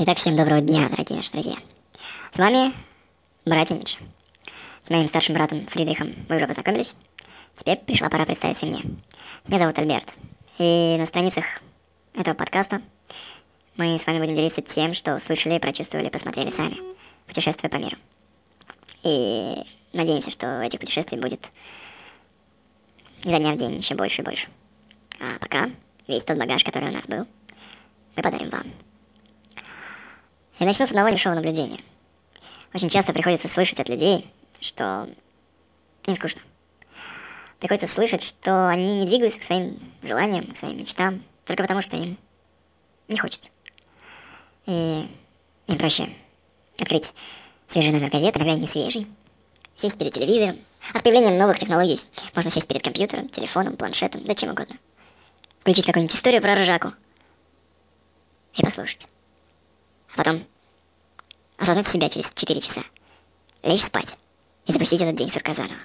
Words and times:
Итак, 0.00 0.18
всем 0.18 0.36
доброго 0.36 0.60
дня, 0.60 0.88
дорогие 0.88 1.16
наши 1.16 1.32
друзья. 1.32 1.56
С 2.30 2.38
вами 2.38 2.72
братья 3.44 3.74
Ницше. 3.74 3.98
С 4.84 4.90
моим 4.90 5.08
старшим 5.08 5.34
братом 5.34 5.66
Фридрихом 5.66 6.14
вы 6.28 6.36
уже 6.36 6.46
познакомились. 6.46 6.94
Теперь 7.56 7.78
пришла 7.78 8.08
пора 8.08 8.24
представиться 8.24 8.64
мне. 8.64 8.84
Меня 9.48 9.58
зовут 9.58 9.76
Альберт. 9.76 10.04
И 10.58 10.94
на 10.96 11.04
страницах 11.04 11.44
этого 12.14 12.36
подкаста 12.36 12.80
мы 13.74 13.98
с 13.98 14.06
вами 14.06 14.20
будем 14.20 14.36
делиться 14.36 14.62
тем, 14.62 14.94
что 14.94 15.18
слышали, 15.18 15.58
прочувствовали, 15.58 16.10
посмотрели 16.10 16.52
сами, 16.52 16.76
путешествуя 17.26 17.68
по 17.68 17.76
миру. 17.78 17.96
И 19.02 19.56
надеемся, 19.94 20.30
что 20.30 20.62
этих 20.62 20.78
путешествий 20.78 21.18
будет 21.18 21.50
изо 23.24 23.38
дня 23.38 23.52
в 23.52 23.56
день 23.56 23.74
еще 23.74 23.96
больше 23.96 24.22
и 24.22 24.24
больше. 24.24 24.46
А 25.18 25.40
пока 25.40 25.68
весь 26.06 26.22
тот 26.22 26.38
багаж, 26.38 26.62
который 26.62 26.90
у 26.90 26.92
нас 26.92 27.08
был, 27.08 27.26
мы 28.14 28.22
подарим 28.22 28.50
вам. 28.50 28.72
И 30.58 30.64
начну 30.64 30.86
с 30.86 30.90
одного 30.90 31.08
небольшого 31.08 31.34
наблюдения. 31.34 31.78
Очень 32.74 32.88
часто 32.88 33.12
приходится 33.12 33.48
слышать 33.48 33.78
от 33.78 33.88
людей, 33.88 34.28
что 34.60 35.08
им 36.04 36.14
скучно. 36.16 36.42
Приходится 37.60 37.92
слышать, 37.92 38.22
что 38.22 38.68
они 38.68 38.96
не 38.96 39.06
двигаются 39.06 39.38
к 39.38 39.44
своим 39.44 39.78
желаниям, 40.02 40.46
к 40.46 40.56
своим 40.56 40.76
мечтам, 40.76 41.22
только 41.44 41.62
потому 41.62 41.80
что 41.80 41.96
им 41.96 42.16
не 43.06 43.18
хочется. 43.18 43.50
И 44.66 45.08
им 45.68 45.78
проще 45.78 46.10
открыть 46.78 47.14
свежий 47.68 47.92
номер 47.92 48.10
газеты, 48.10 48.38
иногда 48.38 48.56
не 48.56 48.66
свежий, 48.66 49.06
сесть 49.76 49.96
перед 49.96 50.12
телевизором. 50.12 50.58
А 50.92 50.98
с 50.98 51.02
появлением 51.02 51.38
новых 51.38 51.58
технологий 51.58 52.00
можно 52.34 52.50
сесть 52.50 52.66
перед 52.66 52.82
компьютером, 52.82 53.28
телефоном, 53.28 53.76
планшетом, 53.76 54.24
да 54.24 54.34
чем 54.34 54.50
угодно. 54.50 54.76
Включить 55.60 55.86
какую-нибудь 55.86 56.16
историю 56.16 56.42
про 56.42 56.54
ржаку 56.54 56.92
и 58.54 58.62
послушать 58.62 59.06
потом 60.16 60.46
осознать 61.56 61.88
себя 61.88 62.08
через 62.08 62.32
4 62.32 62.60
часа, 62.60 62.82
лечь 63.62 63.82
спать 63.82 64.16
и 64.66 64.72
запустить 64.72 65.00
этот 65.00 65.14
день 65.14 65.30
сурка 65.30 65.54
заново. 65.54 65.80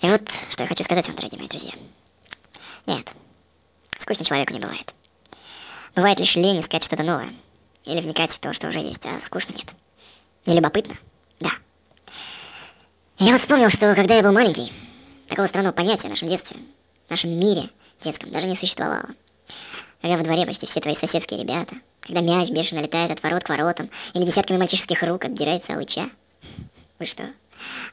И 0.00 0.06
вот, 0.08 0.22
что 0.50 0.62
я 0.62 0.68
хочу 0.68 0.84
сказать 0.84 1.06
вам, 1.08 1.16
дорогие 1.16 1.38
мои 1.38 1.48
друзья. 1.48 1.72
Нет, 2.86 3.10
скучно 3.98 4.24
человеку 4.24 4.52
не 4.52 4.60
бывает. 4.60 4.94
Бывает 5.94 6.20
лишь 6.20 6.36
лень 6.36 6.60
искать 6.60 6.84
что-то 6.84 7.02
новое 7.02 7.34
или 7.84 8.00
вникать 8.00 8.30
в 8.30 8.38
то, 8.38 8.52
что 8.52 8.68
уже 8.68 8.78
есть, 8.78 9.04
а 9.06 9.20
скучно 9.22 9.54
нет. 9.54 9.66
Не 10.46 10.54
любопытно? 10.54 10.96
Да. 11.40 11.50
Я 13.18 13.32
вот 13.32 13.40
вспомнил, 13.40 13.70
что 13.70 13.94
когда 13.94 14.14
я 14.14 14.22
был 14.22 14.32
маленький, 14.32 14.72
такого 15.26 15.48
странного 15.48 15.74
понятия 15.74 16.06
в 16.06 16.10
нашем 16.10 16.28
детстве, 16.28 16.58
в 17.06 17.10
нашем 17.10 17.30
мире 17.30 17.70
детском 18.00 18.30
даже 18.30 18.46
не 18.46 18.56
существовало 18.56 19.08
когда 20.00 20.16
во 20.16 20.24
дворе 20.24 20.46
почти 20.46 20.66
все 20.66 20.80
твои 20.80 20.94
соседские 20.94 21.42
ребята, 21.42 21.76
когда 22.08 22.22
мяч 22.22 22.48
бешено 22.48 22.80
летает 22.80 23.10
от 23.10 23.22
ворот 23.22 23.44
к 23.44 23.50
воротам, 23.50 23.90
или 24.14 24.24
десятками 24.24 24.56
мальчишеских 24.56 25.02
рук 25.02 25.26
отдирается 25.26 25.76
лыча. 25.76 26.08
Вы 26.98 27.06
что? 27.06 27.24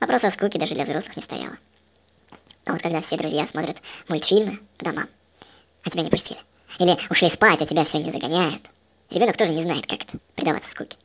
Вопрос 0.00 0.22
о 0.24 0.30
скуке 0.30 0.58
даже 0.58 0.74
для 0.74 0.84
взрослых 0.84 1.16
не 1.16 1.22
стояло. 1.22 1.58
А 2.64 2.72
вот 2.72 2.80
когда 2.80 3.00
все 3.00 3.16
друзья 3.16 3.46
смотрят 3.46 3.76
мультфильмы 4.08 4.60
по 4.78 4.84
домам, 4.84 5.08
а 5.82 5.90
тебя 5.90 6.04
не 6.04 6.10
пустили, 6.10 6.38
или 6.78 6.96
ушли 7.10 7.28
спать, 7.28 7.60
а 7.60 7.66
тебя 7.66 7.82
все 7.84 7.98
не 7.98 8.12
загоняют, 8.12 8.62
ребенок 9.10 9.36
тоже 9.36 9.52
не 9.52 9.62
знает, 9.62 9.86
как 9.86 10.02
это, 10.02 10.18
предаваться 10.36 10.70
скуке. 10.70 10.96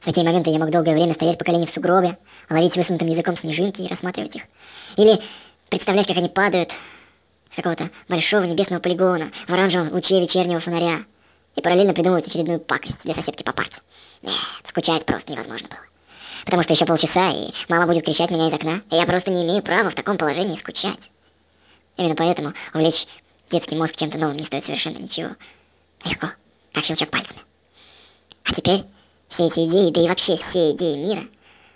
В 0.00 0.06
такие 0.06 0.26
моменты 0.26 0.50
я 0.50 0.58
мог 0.58 0.70
долгое 0.70 0.94
время 0.94 1.14
стоять 1.14 1.38
по 1.38 1.44
колени 1.44 1.66
в 1.66 1.70
сугробе, 1.70 2.18
ловить 2.48 2.76
высунутым 2.76 3.06
языком 3.06 3.36
снежинки 3.36 3.82
и 3.82 3.86
рассматривать 3.86 4.34
их. 4.34 4.42
Или 4.96 5.20
представлять, 5.68 6.08
как 6.08 6.16
они 6.16 6.28
падают 6.28 6.72
с 7.50 7.56
какого-то 7.56 7.90
большого 8.08 8.42
небесного 8.42 8.80
полигона 8.80 9.30
в 9.46 9.52
оранжевом 9.52 9.92
луче 9.92 10.18
вечернего 10.20 10.58
фонаря 10.58 11.04
и 11.56 11.60
параллельно 11.60 11.94
придумывать 11.94 12.26
очередную 12.26 12.60
пакость 12.60 13.02
для 13.04 13.14
соседки 13.14 13.42
по 13.42 13.52
парте. 13.52 13.80
Нет, 14.22 14.34
скучать 14.64 15.04
просто 15.04 15.32
невозможно 15.32 15.68
было. 15.68 15.80
Потому 16.44 16.62
что 16.62 16.72
еще 16.72 16.86
полчаса, 16.86 17.30
и 17.30 17.52
мама 17.68 17.86
будет 17.86 18.04
кричать 18.04 18.30
меня 18.30 18.48
из 18.48 18.52
окна, 18.52 18.82
и 18.90 18.96
я 18.96 19.06
просто 19.06 19.30
не 19.30 19.44
имею 19.44 19.62
права 19.62 19.90
в 19.90 19.94
таком 19.94 20.16
положении 20.16 20.56
скучать. 20.56 21.10
Именно 21.96 22.14
поэтому 22.14 22.54
увлечь 22.72 23.06
детский 23.50 23.76
мозг 23.76 23.96
чем-то 23.96 24.18
новым 24.18 24.36
не 24.36 24.44
стоит 24.44 24.64
совершенно 24.64 24.98
ничего. 24.98 25.36
Легко, 26.04 26.28
как 26.72 26.84
щелчок 26.84 27.10
пальцами. 27.10 27.40
А 28.44 28.54
теперь 28.54 28.84
все 29.28 29.46
эти 29.48 29.66
идеи, 29.66 29.90
да 29.90 30.00
и 30.00 30.08
вообще 30.08 30.36
все 30.36 30.70
идеи 30.70 30.96
мира 30.96 31.24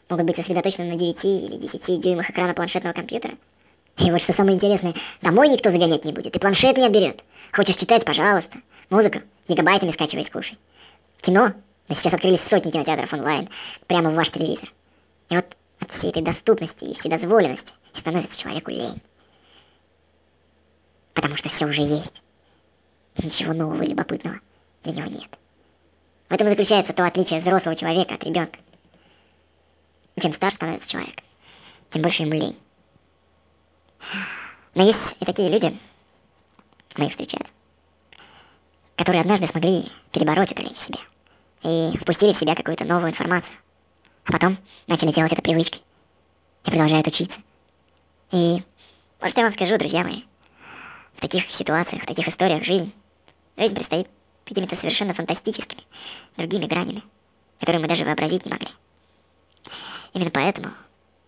могут 0.08 0.26
быть 0.26 0.36
сосредоточены 0.36 0.90
на 0.90 0.96
9 0.96 1.24
или 1.24 1.56
10 1.56 2.00
дюймах 2.00 2.30
экрана 2.30 2.54
планшетного 2.54 2.94
компьютера– 2.94 3.34
и 3.98 4.10
вот 4.10 4.20
что 4.20 4.32
самое 4.32 4.56
интересное, 4.56 4.94
домой 5.22 5.48
никто 5.48 5.70
загонять 5.70 6.04
не 6.04 6.12
будет, 6.12 6.34
и 6.34 6.38
планшет 6.38 6.76
не 6.76 6.86
отберет. 6.86 7.24
Хочешь 7.52 7.76
читать, 7.76 8.04
пожалуйста. 8.04 8.58
Музыку 8.90 9.20
гигабайтами 9.48 9.90
скачивай 9.90 10.22
и 10.22 10.26
слушай. 10.26 10.58
Кино, 11.18 11.52
да 11.88 11.94
сейчас 11.94 12.14
открылись 12.14 12.40
сотни 12.40 12.70
кинотеатров 12.70 13.12
онлайн, 13.12 13.48
прямо 13.86 14.10
в 14.10 14.14
ваш 14.14 14.30
телевизор. 14.30 14.72
И 15.28 15.36
вот 15.36 15.56
от 15.80 15.90
всей 15.90 16.10
этой 16.10 16.22
доступности 16.22 16.84
и 16.84 16.94
вседозволенности 16.94 17.72
становится 17.94 18.38
человеку 18.40 18.70
лень. 18.70 19.02
Потому 21.12 21.36
что 21.36 21.48
все 21.48 21.66
уже 21.66 21.82
есть. 21.82 22.22
Ничего 23.18 23.52
нового 23.52 23.82
и 23.82 23.88
любопытного 23.88 24.40
для 24.82 24.92
него 24.92 25.06
нет. 25.08 25.38
В 26.28 26.32
этом 26.32 26.48
и 26.48 26.50
заключается 26.50 26.92
то 26.92 27.06
отличие 27.06 27.40
взрослого 27.40 27.76
человека 27.76 28.14
от 28.14 28.24
ребенка. 28.24 28.58
Чем 30.20 30.32
старше 30.32 30.56
становится 30.56 30.88
человек, 30.88 31.16
тем 31.90 32.02
больше 32.02 32.22
ему 32.22 32.34
лень. 32.34 32.58
Но 34.74 34.82
есть 34.82 35.16
и 35.20 35.24
такие 35.24 35.50
люди, 35.50 35.76
мы 36.96 37.06
их 37.06 37.10
встречали, 37.12 37.46
которые 39.04 39.20
однажды 39.20 39.46
смогли 39.46 39.84
перебороть 40.12 40.50
эту 40.50 40.62
в 40.62 40.80
себе 40.80 40.98
и 41.62 41.94
впустили 41.98 42.32
в 42.32 42.38
себя 42.38 42.54
какую-то 42.54 42.86
новую 42.86 43.10
информацию, 43.10 43.54
а 44.24 44.32
потом 44.32 44.56
начали 44.86 45.12
делать 45.12 45.30
это 45.30 45.42
привычкой 45.42 45.82
и 46.64 46.70
продолжают 46.70 47.06
учиться. 47.06 47.38
И, 48.32 48.62
может, 49.20 49.36
я 49.36 49.42
вам 49.42 49.52
скажу, 49.52 49.76
друзья 49.76 50.04
мои, 50.04 50.22
в 51.16 51.20
таких 51.20 51.50
ситуациях, 51.50 52.02
в 52.02 52.06
таких 52.06 52.26
историях 52.28 52.64
жизнь, 52.64 52.94
жизнь 53.58 53.74
предстоит 53.74 54.08
какими-то 54.46 54.74
совершенно 54.74 55.12
фантастическими 55.12 55.82
другими 56.38 56.64
гранями, 56.64 57.02
которые 57.60 57.82
мы 57.82 57.88
даже 57.88 58.06
вообразить 58.06 58.46
не 58.46 58.52
могли. 58.52 58.68
Именно 60.14 60.30
поэтому 60.30 60.70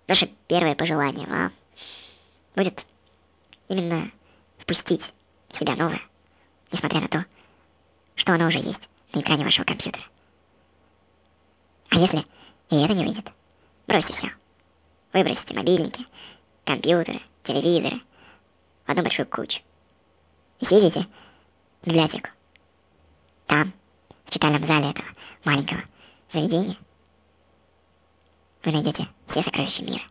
наше 0.08 0.30
первое 0.48 0.74
пожелание 0.74 1.26
вам– 1.26 1.52
будет 2.56 2.86
именно 3.68 4.10
впустить 4.56 5.12
в 5.50 5.56
себя 5.58 5.76
новое, 5.76 6.00
несмотря 6.72 7.00
на 7.02 7.08
то, 7.08 7.26
что 8.16 8.32
оно 8.32 8.48
уже 8.48 8.58
есть 8.58 8.88
на 9.12 9.20
экране 9.20 9.44
вашего 9.44 9.64
компьютера. 9.64 10.04
А 11.90 11.96
если 11.96 12.26
и 12.70 12.82
это 12.82 12.94
не 12.94 13.04
выйдет, 13.04 13.30
бросьте 13.86 14.12
все. 14.12 14.32
Выбросите 15.12 15.54
мобильники, 15.54 16.04
компьютеры, 16.64 17.20
телевизоры 17.44 18.00
в 18.86 18.90
одну 18.90 19.02
большую 19.02 19.26
кучу. 19.26 19.60
И 20.60 20.64
съездите 20.64 21.06
в 21.82 21.86
библиотеку. 21.86 22.28
Там, 23.46 23.72
в 24.24 24.30
читальном 24.30 24.64
зале 24.64 24.90
этого 24.90 25.06
маленького 25.44 25.82
заведения, 26.32 26.76
вы 28.64 28.72
найдете 28.72 29.06
все 29.26 29.42
сокровища 29.42 29.84
мира. 29.84 30.02